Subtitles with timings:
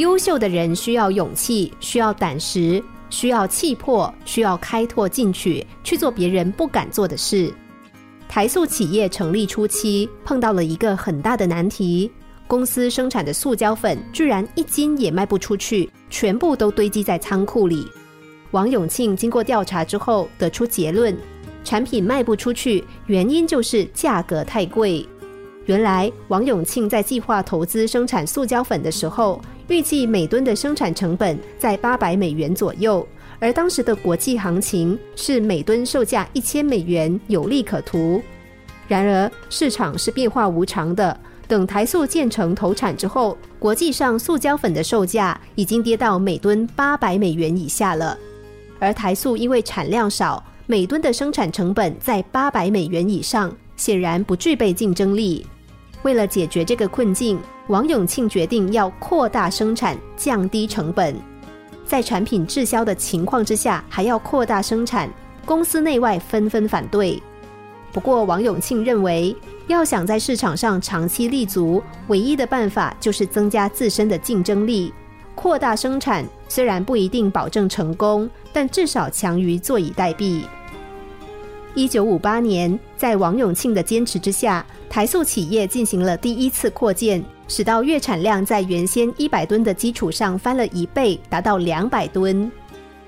[0.00, 7.52] 优秀的人需要勇气，需要胆识，需要气魄，需要开拓进取，去做别人不敢做的事。
[8.26, 12.10] 台塑企业成立初期碰到了一个很大的难题，
[12.46, 17.86] 公司生产的塑胶粉居然一斤也卖不出去，全部都堆积在仓库里。
[18.52, 21.14] 王永庆经过调查之后得出结论，
[21.62, 25.06] 产品卖不出去，原因就是价格太贵。
[25.66, 33.06] 原来王永庆在计划投资生产塑胶粉的时候，预计每吨的生产成本在八百美元左右，
[33.38, 38.20] 而当时的国际行情是每吨售价一千美元，有利可图。
[38.88, 48.18] 然而市场是变化无常的，等台塑建成投产之后，国际上塑胶粉的售价已经跌到每吨八百美元以下了，
[48.80, 53.54] 而台塑因为产量少，每吨的生产成本在八百美元以上。
[53.76, 55.46] 显然不具备竞争力。
[56.02, 57.38] 为了解决这个困境，
[57.70, 61.14] 王永庆决定要扩大生产，降低成本。
[61.86, 65.08] 在产品滞销的情况之下，还要扩大生产，
[65.46, 67.22] 公司内外纷纷反对。
[67.92, 69.34] 不过，王永庆认为，
[69.68, 74.92] 要想在市场上长期立足，唯一的办法就是增加自身的竞争力。
[75.36, 80.42] 扩大生产虽然不一定保证成功，但至少强于坐以待毙。
[81.76, 92.48] 一九五八年，在王永庆的坚持之下，台塑企业进行了第一次扩建，使到月产量在原先一百吨的基础上翻了一倍，达到两百吨。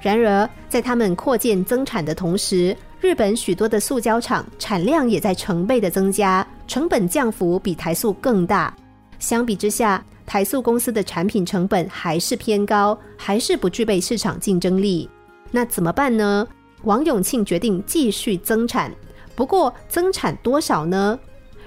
[0.00, 8.74] 然而，在他们扩建增产的同时，日本许多的塑胶厂产量也在成倍的增加，成本降幅比台塑更大。
[9.20, 15.08] 相比之下，台塑公司的产品成本还是偏高，还是不具备市场竞争力。
[15.52, 16.44] 那怎么办呢？
[16.82, 18.92] 王永庆决定继续增产，
[19.36, 21.16] 不过增产多少呢？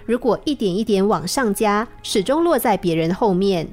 [0.07, 3.67] 如果一点一点往上加，始终落在别人后面。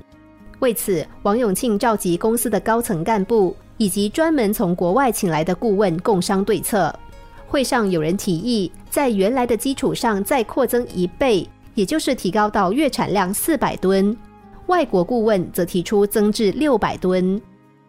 [0.59, 6.95] 为此，王永庆召集公司的高层干部以及专门从国外请来的顾问共商对策。
[7.47, 14.15] 会上有人提议，在原来的基础上再扩增一倍，也就是提高到月产量四百吨。
[14.67, 17.41] 外国顾问则提出增至六百吨。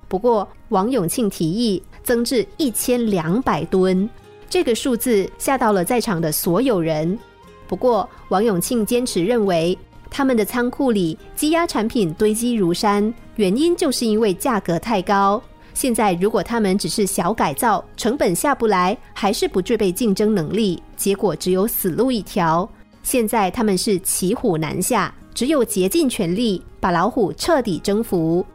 [0.08, 1.84] 不过，王永庆提议。
[2.04, 4.08] 增至一千两百吨，
[4.48, 7.18] 这个数字吓到了在场的所有人。
[7.68, 9.78] 不过，王永庆坚持认为，
[10.10, 15.42] 他们的仓库里积压产品堆积如山，原因就是因为价格太高。
[15.74, 22.70] 现在如果他们只是小改造，成本下不来，还是不具备竞争能力，结果只有死路一条。
[23.04, 28.46] 现在他们是骑虎难下，只有竭尽全力把老虎彻底征服。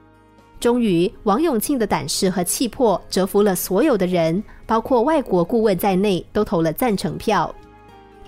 [0.59, 7.55] 终于，王永庆的胆识和气魄折服了所有的人，包括外国顾问在内，都投了赞成票。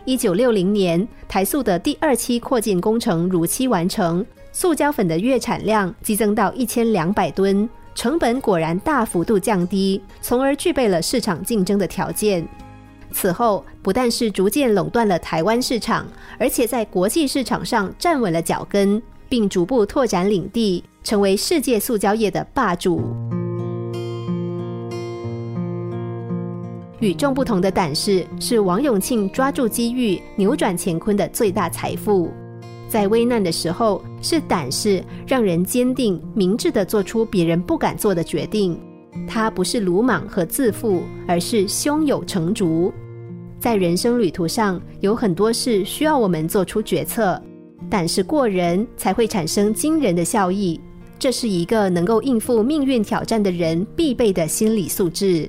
[0.04, 12.46] 一九六零年，台塑的第二期扩建工程如期完成，塑胶粉的月产量激增到一千两百吨，成本果然大幅度降低，从而具备了市场竞争的条件。
[13.12, 16.06] 此后，不但是逐渐垄断了台湾市场，
[16.38, 20.82] 而且在国际市场上站稳了脚跟，并逐步拓展领地。
[21.04, 23.02] 成为世界塑胶业的霸主。
[27.02, 32.30] 与众不同的胆识是王永庆抓住机遇、扭转乾坤的最大财富。
[32.88, 38.78] 在危难的时候，是胆识让人坚定、明智的做出别人不敢做的决定。
[39.26, 42.92] 他不是鲁莽和自负，而是胸有成竹。
[43.58, 47.40] 在人生旅途上，有很多事需要我们做出决策，
[47.90, 50.80] 胆识过人才会产生惊人的效益。
[51.18, 55.48] 这是一个能够应付命运挑战的人必备的心理素质。